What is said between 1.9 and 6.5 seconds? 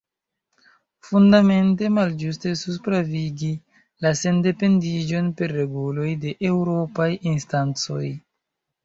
malĝuste estus pravigi la sendependiĝon per reguloj de